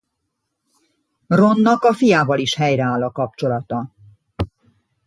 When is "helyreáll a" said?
2.55-3.11